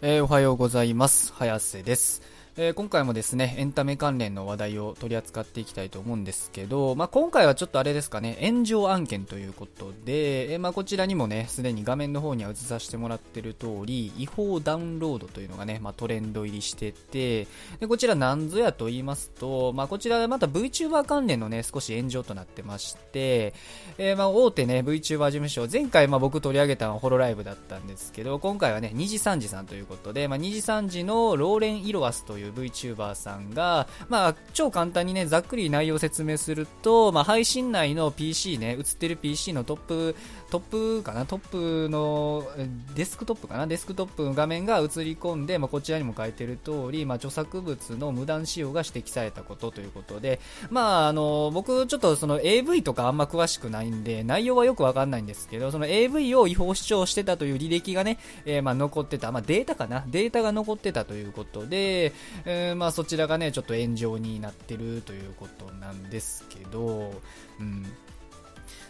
[0.00, 1.32] えー、おはようございます。
[1.32, 2.22] 早瀬です。
[2.60, 17.46] えー、今回もですね、エンタメ関連の話題を取り扱っていきたいと思うんですけど、まあ、今回はちょっとあれですかね、炎上案件ということで、えー、まあ、こちらにもね、すでに画面の方には映させてもらってる通り、違法ダウンロードというのがね、まあ、トレンド入りしてて、
[17.78, 23.54] で、こちら何ぞやと言いますと、まあ、こちらまた VTuber 関連のね、少し炎上となってまして、
[23.98, 40.16] えー、まあ、大手ね、VTuber 事務所、前回まあ僕取り上げたのはホロライブだったんですけど、今回はね、2時3時さんということで、まあ、2時3時のローレン・イロアスといういう VTuber さんが、まあ、超簡単にね、ざっくり内容を説明すると、まあ、配信内の PC ね、映ってる PC のトップ、
[40.50, 42.46] トップかなトップの、
[42.94, 62.12] デスクトップかなデスクトップの画面が映り込んで、まあ、こちらにも書いてる通り、まあ、著作物の無断使用が指摘されたことということで、まあ、あの、僕、ちょっとその AV とかあんま詳しくないんで、内容はよくわかんないんですけど、その AV を違法視聴してたという履歴がね、えー、まあ、残ってた、まあ、データかなデータが残ってたということで、
[62.44, 67.12] えー、まあ、そちらがね、ちょっと炎上になってるということなんですけど、
[67.60, 67.86] うん。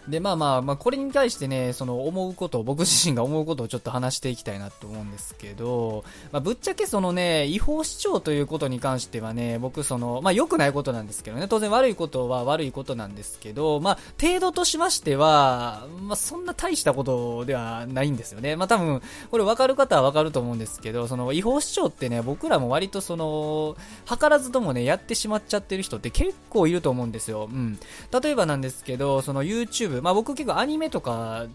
[0.08, 18.56] で、まあまあ、まあ、これに対してね、その思うことを、僕自身が思うことをちょっと話していきたいなと思うんですけど、まあ、ぶっちゃけそのね、違法視聴ということに関してはね、僕その、まあ、良くないことなんですけどね、当然悪いことは悪いことなんですけど、まあ、程度としましては、まあ、そんな大したことではないんですよね。
[18.56, 27.48] まあ、多分、これ分かる方は分かると思うんですけど、その違法視聴ってね、僕らも割とその、図らずともね、やってしまっちゃってる人って結構いると思うんですよ。
[27.52, 27.78] うん。
[28.22, 31.46] 例えばなんですけど、その YouTube、まあ僕結構アニメとか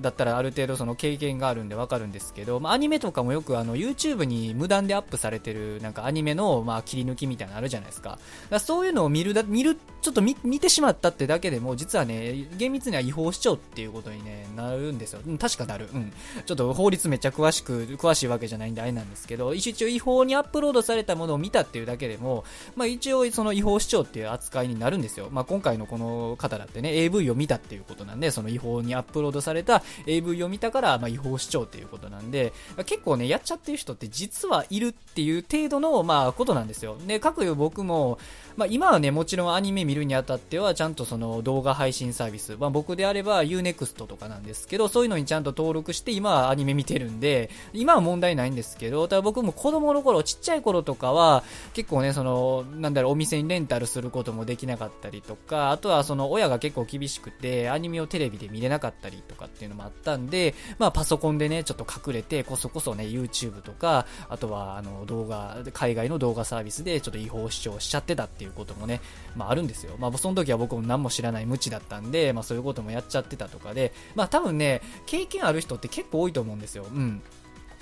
[0.00, 8.06] だったらある程度その経験があるんでわかるんですけど、まあ、アニメとかもよくあの YouTube に無断でアップされてるなんかアニメのまあ切り抜きみたいなのあるじゃないですか。
[8.06, 8.18] か
[8.60, 15.20] そういうのを見るだ、見る、ちょっと見てしまったってだけでも、実はね、厳密には違法視聴っていうことに、ね、なるんですよ。
[15.26, 15.88] うん確かなる。
[15.92, 16.12] うん。
[16.44, 22.44] ちょっと法律めっちゃ詳しく、詳しいわけじゃないんであれなんですけど、一応違法にアップロードされたものを見たっていうだけでも、
[22.76, 25.28] まあ一応その違法視聴っていう扱いになるんですよ。
[25.30, 29.75] まあ今回のこの方だってね、AV を見たっていうことなんで、その違法にアップロードされた
[30.06, 32.52] AV を見たから、まあ、違法視聴っていうことなんで、
[32.84, 36.96] 結構ね、やっちゃってる人って実はいるっていう程度の、まあ、ことなんですよ。
[37.06, 38.18] で、各僕も、
[38.56, 51.44] まあ、今はね、もちろんアニメ見るにあたっては、ちゃんとその動画配信サービス、まあ、僕であれば Unext とかなんですけど、そういうのにちゃんと登録して、今はアニメ見てるんで、今は問題ないんですけど、ただ僕も子供の頃、ちっちゃい頃とかは、
[51.74, 69.00] 結構ね、その、なんだろう、お店にレンタルすることもできなかったりとか、あとはその親が結構厳しくて、アニメをテレビで見れなかったりとかっていうのもあったんで、まあパソコンでね、ちょっと隠れて、こそこそね、YouTube とか、あとはあの動画、海外の動画サービスでちょっと違法視聴しちゃってたっていうこともね、
[69.34, 69.96] まああるんですよ。
[69.98, 76.86] まあその時は僕も何も知らない無知だったんで、まあそういうこともやっちゃってたとかで、まあ多分ね、経験ある人って結構多いと思うんですよ。
[76.90, 77.22] うん。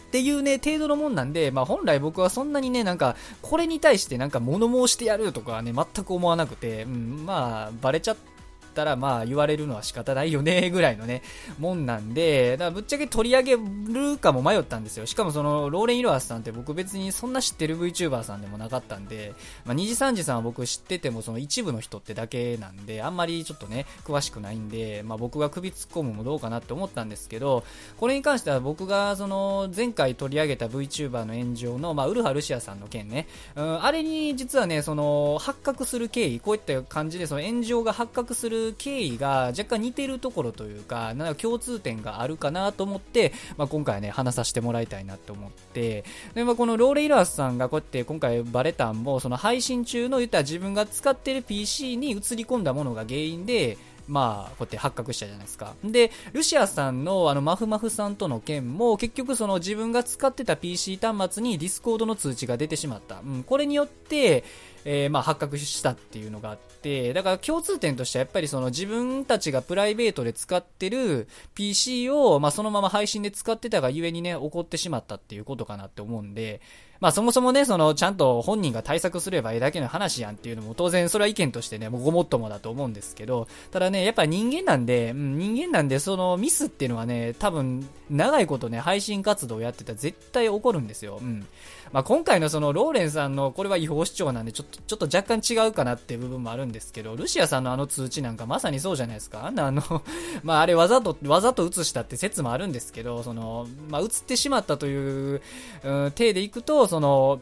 [0.07, 8.34] っていうね、程度のもんなんで、まあ本来僕はそんなにね、なんか、これに対してなんか物申してやるとかね、全く思わなくて、うん、まあ、バレちゃって、
[8.75, 11.23] ったらまあ言われるのは仕方ないよねぐらいのね、
[11.59, 15.07] もんなんで、だぶっちゃけ取り上げるかも迷ったんですよ。
[15.07, 19.33] しかもその、ローレン・イロアスさんって僕別にそんな知ってる VTuber さんでもなかったんで、
[19.65, 27.65] まあ2時3時さんは僕知っててもその一部の人ってだけなんで、あんまりちょっとね、詳しくないんで、まあ僕が首突っ込むもどうかなって思ったんですけど、
[27.99, 46.05] これに関しては僕がその前回取り上げた VTuber の炎上の、まあウルハ・ルシアさんの件ね、うん、あれに実はね、その発覚する経緯、こういった感じでその炎上が発覚する経緯が若干似てるところというか、なんか共通点があるかなと思って、まあ、今回ね、話させてもらいたいなと思って、
[46.35, 53.77] で、まあ、このローレイラースさんがこうやって今回バレたんも、その配信中の言ったら自分が使ってる PC に映り込んだものが原因で、
[54.07, 55.75] まあ、こうやって発覚したじゃないですか。
[55.83, 63.21] で、るしあさんのあの、まふまふさんとの件も、結局その自分が使ってた PC 端末にディスコードの通知が出てしまった。
[63.25, 64.45] うん、これによって、
[64.85, 76.61] えー、まあ、発覚したっていうのがあって、だから共通点としてはやっぱりその自分たちがプライベートで使ってる PC を、まあ、そのまま配信で使ってたがゆえにね、起こってしまったっていうことかなって思うんで、
[77.05, 91.19] まあそもそもね、その、ちゃんと本人が対策すればいいだけの話やんっていうのも当然それは意見としてね、もうごもっともだと思うんですけど、ただね、やっぱ人間なんで、うん、人間なんでそのミスっていうのはね、多分、長いことね、配信活動やってたら絶対起こるんですよ。
[91.21, 91.47] うん。
[91.93, 99.47] まあ今回のそのローレンさんのこれは違法主張なんでちょっと、ちょっと若干違うかなっていう部分もあるんですけど、ルシアさんのあの通知なんかまさにそうじゃないですか？
[99.47, 99.83] あんなあの
[100.43, 105.43] まああれわざと、わざと映したって説もあるんですけど、その、まあ映ってしまったという、
[105.85, 107.41] うん、体でいくと、その、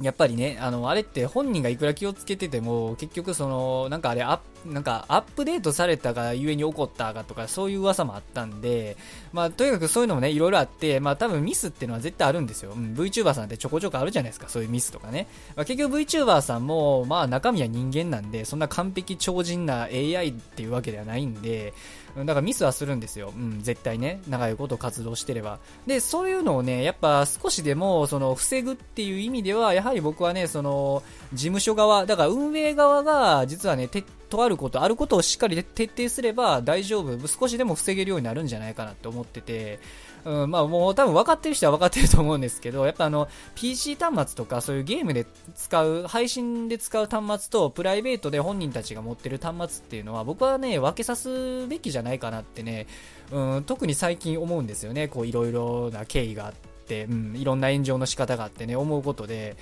[0.00, 8.96] やっぱりね、あの、あれって本人がいくら気をつけてても、結局その、なんかあれアッなんかアップデートされたがゆえに起こったかとかそういう噂もあったんで、
[9.32, 12.72] まあとにかくそういうのもね、いろいろあって、まあ多分ミスっていうのは絶対あるんですよ。
[12.72, 15.26] うん、VTuber さんってちょこちょこあるじゃないですか、そういうミスとかね。
[15.56, 21.74] まあ、結局 VTuber さんも、まあ中身は人間なんで、そんな完璧超人な AI っていうわけではないんで、
[22.16, 23.32] だからミスはするんですよ。
[23.34, 24.20] うん、絶対ね。
[24.28, 25.58] 長いこと活動してれば。
[25.86, 31.02] で、そういうのをね、やっぱ少しでも、その、防ぐっていう意味では、やはり僕はね、その、
[31.32, 39.80] 事務所側、だから運営側が、実はね、とあること、あることをしっかり徹底すれば大丈夫、少しでも防げるようになるんじゃないかなって思ってて、
[40.24, 45.26] うん、まあもう多分分かってる人は分かってると思うんですけど、やっぱあの、PC 端末とかそういうゲームで
[45.56, 52.86] 使う、配信で使う端末とプライベートで本人たちが持ってる端末っていうのは僕はね、分けさすべきじゃないかなってね、
[53.32, 56.71] うん、特に最近思うんですよね、こういろいろな経緯があって、
[57.08, 59.56] うん、いろんな炎上の仕方があってね、思うことで、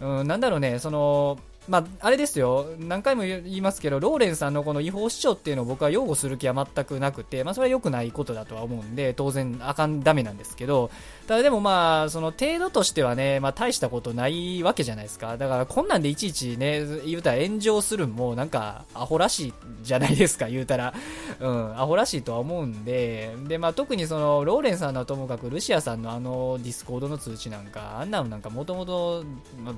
[0.00, 1.38] うん、なんだろうね、その、
[1.68, 10.90] まあ、あれですよ、何回も言いますけど、ローレンさんのこの違法視聴っていうのを僕は擁護する気は全くなくて、まあ、それは良くないことだとは思うんで、当然、あかん、ダメなんですけど、
[11.26, 15.36] ただでもまあ、その程度としてはね、まあ、大したことないわけじゃないですか。
[15.36, 20.94] だから、こんなんでいちいちね、言うたら炎上するんも、なんか、アホらしいじゃないですか、言うたら。
[21.40, 29.24] うん、アホらしいとは思うんで、で、まあ、特にその、ローレンさんのともかく、るしあさんのあの、ディスコードの通知なんか、あんなのなんか、もともと、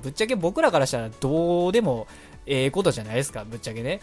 [0.03, 2.07] ぶっちゃけ僕らからしたら、どうででも、
[2.45, 4.01] ええことじゃないですか、ぶっちゃけね。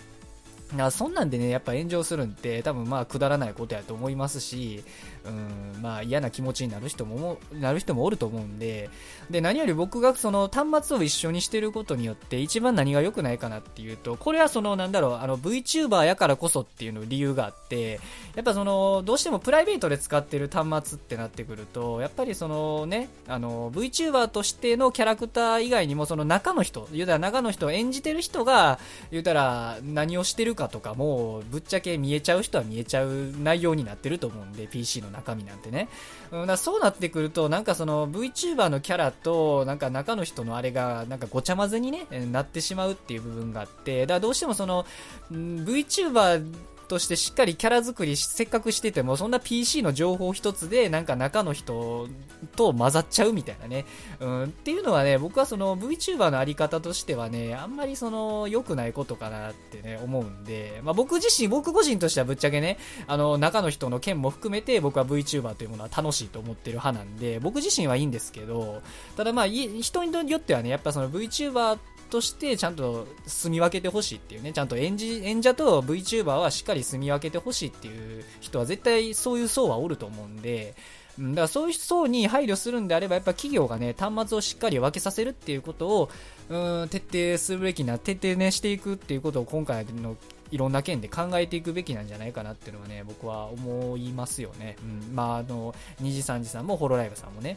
[0.75, 4.83] なそんなんでね、やっぱ炎上するんって多分まあくだらないことやと思いますし、
[5.27, 8.91] うん、まあ嫌な気持ちになる人も、なる人もおると思うんで、
[9.31, 18.01] で、何より僕がその端末を一緒にしてることによって一番何が良くないかなっていうと、これはそのなんだろう、あの VTuber やからこそっていうの理由があって、
[18.35, 28.79] やっぱその、どうしてもプライベートで使ってる端末ってなってくると、やっぱりそのね、あの VTuber としてのキャラクター以外にもその中の人、言うたら中の人を演じてる人が、
[29.11, 35.89] 言うたら何をしてるかとかもぶっちゃけ見えちゃう人は見えちゃう内容になってると思うんで PC の中中身なんてね、
[36.31, 44.87] うん、そうなってくるとなんかその VTuber のキャラとなんか中の人のあれがなんかごちゃ混ぜにねなってしまうっていう部分があってだからどうしてもその
[45.33, 46.45] VTuber
[46.87, 52.09] としてしっかりキャラ作りせっかくしてても、そんな PC の情報一つで、なんか中の人
[52.55, 53.85] と混ざっちゃうみたいなね。
[54.21, 68.83] うん、っていうのはね、僕はその VTuber のあり方としてはね、あんまりその良くないことかなってね、思うんで、まあ僕自身、僕個人としてはぶっちゃけね、あの、中の人の件も含めて僕は VTuber というものは楽しいと思ってる派なんで、僕自身はいいんですけど、
[69.17, 80.75] ただまあ、人によってはね、やっぱその VTuber ってとしてちゃんと住み分けてほしいっていうね、ちゃんと演じ演者と VTuber はしっかり住み分けてほしいっていう人は絶対そういう層はおると思うんで、
[81.19, 86.11] だからそういう層に配慮するんであれば、やっぱ企業がね、端末をしっかり分けさせるっていうことを、
[86.51, 90.17] うん、徹底するべきな、徹底ね、していくっていうことを今回の
[90.51, 94.77] いろんな件で考えていくべきなんじゃないかなっていうのはね、僕は思いますよね。
[94.83, 97.57] うん、まあ、あの、2次3次さんもホロライブさんもね、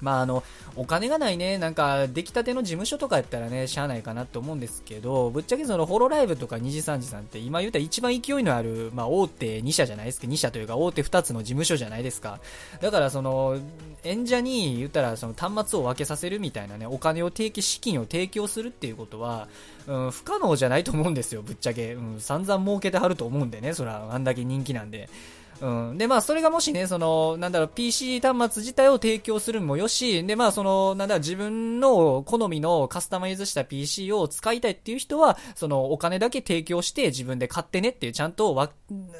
[0.00, 0.42] まああの、
[0.76, 12.40] お金がないね、なんか、出来たての事務所とかやったらね、しゃあないかなって思うんですけど、ぶっちゃけその、ホロライブとか2次3次さんって、今言ったら一番勢いのある、まあ、大手2社じゃないですか、2社というか、大手2つの事務所じゃないですか。
[12.80, 13.58] だから、その、
[14.04, 19.48] 演者に言ったら、その、端末を分けさせるみたいなね、お金を提供、資金を提供するっていうことは、
[19.86, 21.94] うん、不可能じゃないと思うんですよ、ぶっちゃけ。
[21.94, 25.08] うん、散々儲けてはると思うんでね、そら、あんだけ人気なんで。
[25.60, 25.98] うん。
[25.98, 38.70] で、まあ、それがもしね、その、なんだろう、PC 端末自体を提供するもよし、で、まあ、その、なんだろう、自分の好みのカスタマイズした PC を使いたいっていう人は、その、お金だけ提供して自分で買ってねっていう、ちゃんとわ、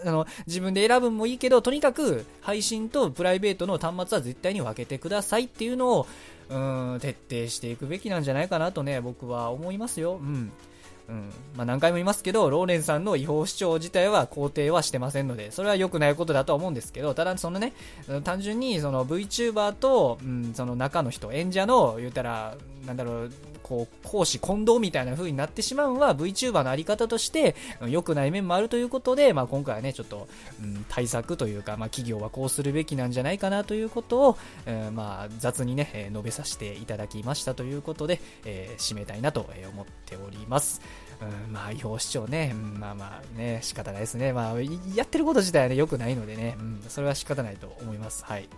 [0.04, 6.06] あの、自分で選ぶもいいけど、とにかく、配信とプライベートの端末は絶対に分けてくださいっていうのを、
[6.48, 6.56] う
[6.96, 10.14] ん、徹底していくべきなんじゃないかなとね、僕は思いますよ。
[10.14, 10.52] うん。
[11.10, 11.30] うん。
[11.56, 17.72] まあ、何回も言いますけど、ローレンさんの違法主張自体は肯定はしてませんので、それは良くないことだとは思うんですけど、ただそのね、
[18.22, 22.54] 単純にその VTuber と、うん、その中の人、演者の、言うたら、
[22.86, 23.32] なんだろう、
[23.70, 27.54] こう、講師混同みたいな風になってしまうのは VTuber のあり方として、
[27.88, 30.26] 良くない面もあるということで、まあ今回はね、ちょっと、
[30.60, 40.80] うん、対策というか、まあ企業はこうするべきなんじゃないかなということを、えー、まあ雑にね、述べさせていただきましたということで、えー、締めたいなと思っております。
[41.46, 44.32] うん、まあ、違法主張ね、まあまあね、仕方ないですね。
[44.32, 44.54] まあ、
[44.96, 48.24] やってること自体はね、良くないのでね、うん、それは仕方ないと思います。
[48.24, 48.48] はい。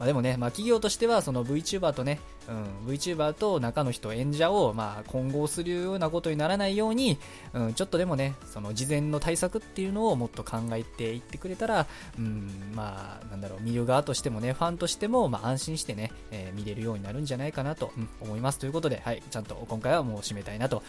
[0.00, 7.18] まあ、でもね、まあ、企業としてはその VTuber とね、うん、VTuber と中の人、演者を、まあ、混合するようなことにならないように、
[7.54, 11.86] うん、ちょっとでもね、その事前の対策っていうのをもっと考えていってくれたら、
[12.18, 18.58] うん、まあ、なんだろう、見る側としてもね、ファンとしても、まあ、安心してね、えー、見れるようになるんじゃないかなと、うん、思います。
[18.58, 20.82] ということで、はい、ちゃんと今回はもう締めたいなと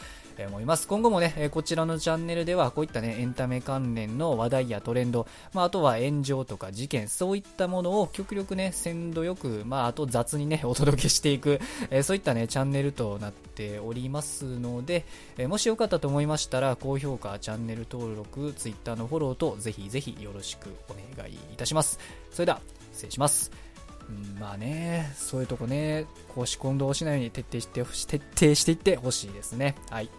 [0.48, 0.88] 思います。
[0.88, 15.06] 今後もね、こちらのチャンネルでは、こういったね、エンタメ関連の話題やトレンド、まあ、あとは炎上とか事件、そういったものを極力ね、鮮度よく、まあ、あと雑にね、お届けしていくく、えそういったね、チャンネルとなっておりますので、
[15.38, 22.00] えもしよかったと思いましたら、高評価、チャンネル登録、Twitter のフォローと、ぜひぜひよろしくお願いいたします。
[22.32, 22.62] それでは、
[22.94, 23.52] 失礼します。
[24.10, 26.06] うん、まあね、そういうとこね、
[26.36, 29.76] 公私混同しないように徹底して、徹底していってほしいですね。
[29.90, 30.10] はい。